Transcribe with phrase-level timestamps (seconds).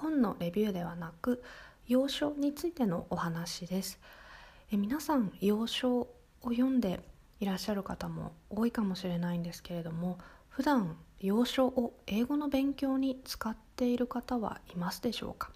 [0.00, 1.42] 本のレビューではなく
[1.86, 3.98] 洋書についてのお話です。
[4.70, 6.08] え皆さん洋書を
[6.42, 7.00] 読んで
[7.40, 15.50] いらっしゃる方も多いかもしれないんですけれども普段洋書を英語の勉強に使っている方はいますでしょうか？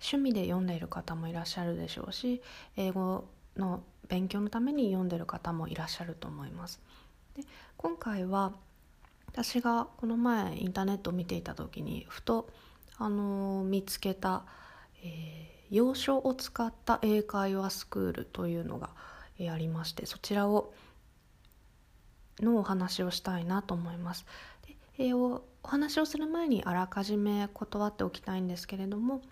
[0.00, 2.42] 趣味で読んでいる方もいらっしゃるでしょうし
[2.76, 3.24] 英語
[3.56, 6.80] の勉強のために読んでる方もいらっしゃると思います。
[7.36, 7.42] で
[7.76, 8.52] 今回は
[9.26, 12.48] 私がこの前インターネットを見ていた時にふと
[12.98, 14.44] あの見つけた、
[15.02, 18.90] えー、洋書を使った英会話スクールというのが、
[19.38, 20.72] えー、ありましてそちらを
[22.40, 24.26] のお話をしたいなと思います。
[24.66, 29.22] でえー、お話をする前にあらかじめ断っておきたいんですけれども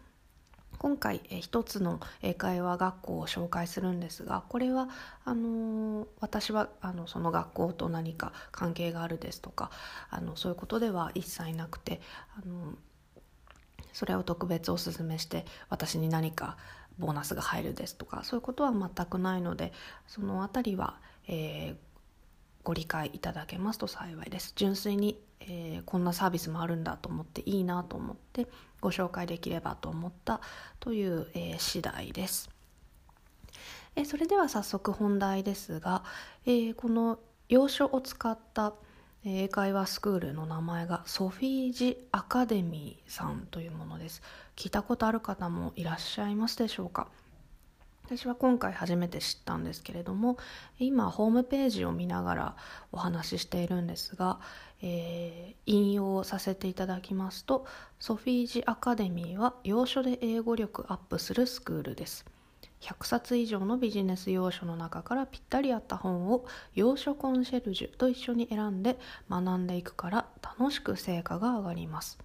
[0.79, 4.89] 今回、えー、一つの英会話学校を紹介するんですがこれは
[5.25, 9.71] あのー、私はあのその学校と何か関係があるですとか
[10.11, 12.01] あのそういうことでは一切なくて
[12.37, 12.73] あの
[13.93, 16.57] それを特別おすすめして私に何か
[16.99, 19.73] ボーナスが入るですとかそういうことは全くないので
[20.07, 20.97] その辺りは、
[21.29, 21.77] えー、
[22.63, 24.53] ご理解いただけますと幸いです。
[24.57, 28.47] 純粋に、えー、こんなサービスもあるんだと思っていいなと思って
[28.81, 30.41] ご紹介できればと思った
[30.81, 32.51] という、えー、次第です、
[33.97, 36.03] えそれでは早速本題ですが、
[36.47, 37.19] えこの
[37.49, 38.73] 要所を使った
[39.25, 44.21] 「英会話スクールの名前がソフィージアカデミーさんというものです。
[44.57, 47.07] 聞いたことある方もいらっしゃいますでしょうか？
[48.05, 50.39] 私は今回初めて知ったんですけれども
[50.81, 52.57] 今ホームページを見ながら
[52.91, 54.41] お話ししているんですが、
[54.83, 57.65] えー、引用させていただきますと
[58.01, 62.27] ソフィージアカデミーは要所で英語力アップするスクールです。
[62.83, 66.45] 100冊以上のビジネス要書の中からぴったり合った本を
[66.75, 68.99] 要所コンシェルジュと一緒に選んで
[69.31, 72.19] 学んでいくから楽しく成果が上がります。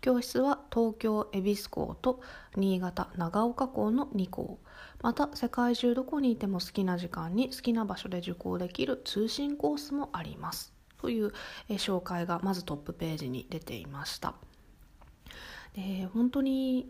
[0.00, 2.20] 教室は東京恵比寿校と
[2.56, 4.58] 新潟長岡校の2校。
[5.02, 10.72] また世界中どこにいても好きな時間に好きな場所で受講できる通信コースもあります。
[10.98, 11.32] という
[11.68, 14.34] 紹介がまずトップページに出ていました。
[15.74, 16.86] で本当に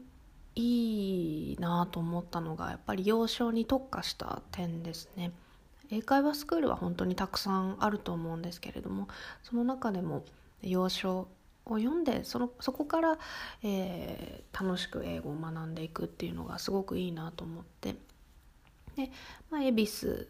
[0.54, 5.32] いいなと思ったのがやっぱり幼少に特化した点ですね。
[5.90, 9.08] 英会話スクールは本当にたくさんあると思うんですけれども
[9.42, 10.24] その中でも
[10.62, 11.26] 幼少
[11.66, 13.18] を読んでそのそこから、
[13.62, 17.96] えー、楽しく英語を学んでいくっていうのがすごくいいなと思って。
[18.96, 19.10] で、
[19.50, 20.28] まあ、恵比寿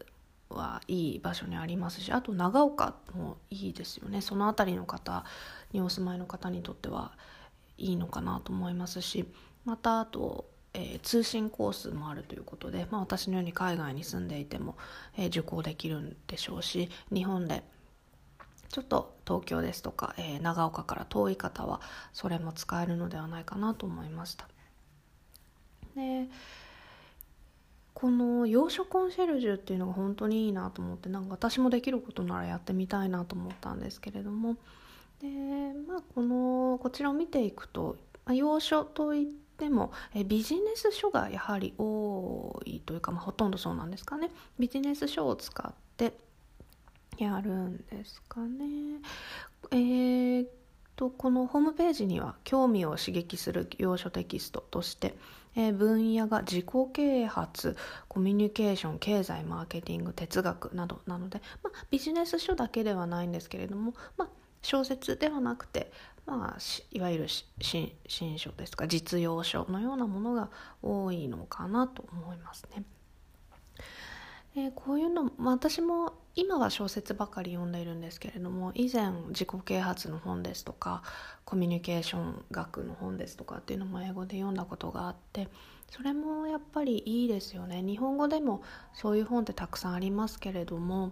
[0.49, 4.21] はいい場所にありますしあと長岡もいいですよね。
[4.21, 5.25] その辺りの方
[5.73, 7.11] にお住まいの方にとっては
[7.77, 9.25] いいのかなと思いますし。
[9.65, 14.75] またあと、えー、通信コースもあるということで、まあ、私のように海外に住んでいても、
[15.17, 17.63] えー、受講できるんでしょうし日本で
[18.69, 21.81] ちょっと東京ですとか、えー、長岡から遠い方は
[22.13, 24.47] それも使えるのではないかなと思いました。
[25.95, 26.29] で
[27.93, 34.55] この養殖コンシェルジュっていうのが本当にいいなと思ってなんか私もできることならやってみたいなと思ったんですけれども
[35.19, 35.27] で、
[35.87, 39.27] まあ、このこちらを見ていくと、まあ、要所といっ
[39.61, 46.13] でもえビジネス書がやはり多いというか、まあ、ほとんどそうなんですかねビジネス書を使って
[47.19, 48.65] やるんですかね。
[49.69, 50.47] えー
[50.95, 55.15] とこのホームページには興味を刺激する要所テキストとして、
[55.55, 57.75] えー、分野が自己啓発
[58.07, 64.27] コミュニケーション経済マーケティング哲学などなので、まあ、ビジネス書だけではないんですけれども、まあ、
[64.61, 65.91] 小説ではなくて、
[66.25, 66.57] まあ、
[66.91, 67.27] いわゆる
[67.59, 67.93] 新
[68.37, 70.49] 書ですか実用書のようなものが
[70.81, 72.83] 多いのかなと思いますね。
[74.55, 81.03] えー、こういうの、まあ、私も今は小説ばかり読んでいるんですけれども以前自己啓発の本ですとか
[81.45, 85.47] コミュニケーション学の本ですとかっていうのも英語で読んだことがあって
[85.89, 88.61] それもやっぱりいいですよね日本語でも
[88.93, 91.11] そういう本ってたくさんありますけれども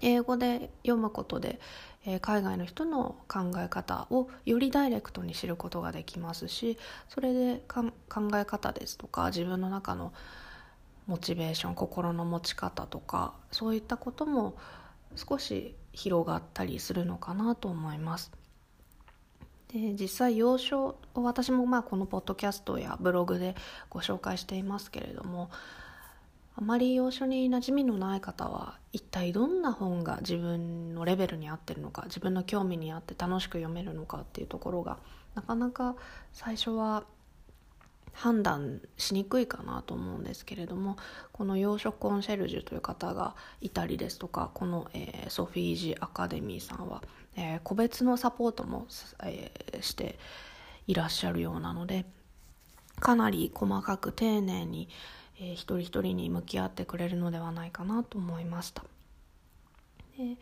[0.00, 1.60] 英語で読むことで、
[2.06, 6.78] え、海外の人の考え方をよりダイレクトに知ることができますし
[7.08, 7.92] それで考
[8.34, 10.12] え方ですとか自分の中の
[11.06, 14.54] モチベーション心の持ち方とかそういったことも
[15.16, 18.32] 少し広がったりするのかなと思います。
[19.68, 23.56] で実際幼少を私もまあこのポッドキャストやブログで
[23.90, 25.50] ご紹介していますけれども
[26.56, 34.98] あまり洋書に馴染みのない方は一体どんな本が自分のレベルに合ってるのか自分の興味に合って楽しく読めるのかっていうところが
[35.34, 35.96] なかなか
[36.32, 37.04] 最初は
[38.12, 40.96] 判断しにくいかなと思うんですけれども
[41.32, 47.02] この洋書コンシェルジュという方がいたりですとかこの、えー、ソフィージアカデミーさんは、
[47.36, 48.86] えー、個別のサポートも、
[49.24, 50.18] えー、して
[50.86, 52.06] いらっしゃるようなので
[53.00, 54.88] かなり細かく丁寧に
[55.38, 58.84] えー、一人一人に向き合ってくれるのではないかなと思いました。
[60.16, 60.36] で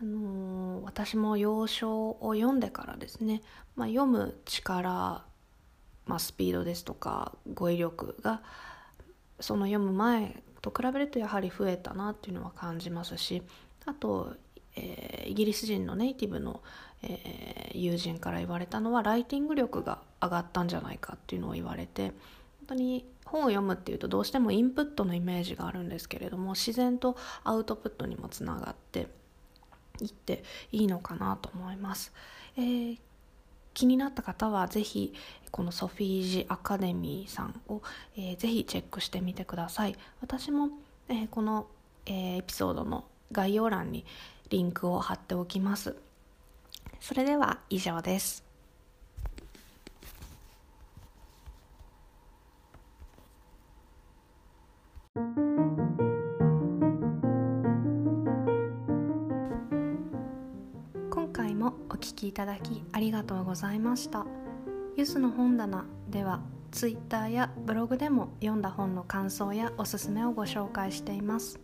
[0.00, 3.42] あのー、私も要所を読んでからですね、
[3.76, 5.24] まあ、読む力、
[6.06, 8.42] まあ、スピードですとか語彙力が
[9.40, 13.42] その読む前と比べるとやはり増えたなっていうのは感じますし
[13.86, 14.34] あと、
[14.76, 16.62] えー、イギリス人のネイティブの、
[17.02, 22.14] えー、友人から言われたのはライティング力が上がったんじゃないかっていうのを言われて本
[22.68, 29.08] 当に本を読むっていうとどうしてもインプットのイメージがあるんですけれども自然とアウトプットにもつながって
[30.00, 30.42] いって
[30.72, 32.12] いいのかなと思います。
[32.56, 32.98] えー、
[33.74, 35.14] 気になった方はぜひ
[35.50, 37.82] このソフィージアカデミーさんを、
[38.16, 39.96] えー、ぜひチェックしてみてください。
[40.20, 40.70] 私も、
[41.08, 41.66] えー、この、
[42.06, 44.04] えー、エピソードの概要欄に
[44.48, 45.96] リンクを貼っておきます。
[47.00, 48.49] それでは以上です。
[61.60, 64.24] もお聞きいただきありがとうございました。
[64.96, 66.40] ゆずの本棚では
[66.70, 71.60] Twitter やブログでも読んだ本の感想やおすすめをご紹介しています。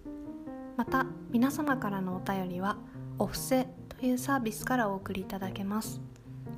[0.76, 2.76] また皆様からのお便りは
[3.18, 6.02] お布施というサービスからお送りいただけます。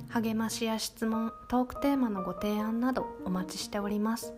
[0.09, 4.33] 励ましや質問トークテーマのご提案などお待ちしております。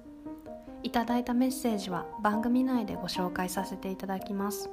[0.84, 4.70] いただいたメッセージは番組内でご紹介させていただきます。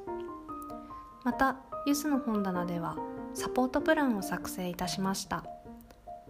[1.25, 2.97] またゆずの本棚では
[3.39, 5.45] サポートプランを作成いたしました。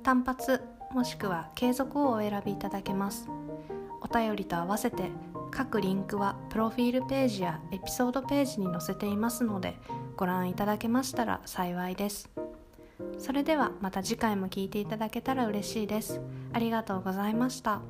[0.03, 0.61] 単発
[0.93, 3.31] もしくは継続をお選びいただけます。
[4.03, 5.11] お便りと合わせて
[5.51, 9.79] 各リンクはプロフィールページやエピソードページに載せていますので
[10.19, 12.29] ご覧いただけましたら幸いです。
[13.19, 16.21] それではまた次回も聴いていただけたら嬉しいです。
[16.53, 17.81] ありがとうございました。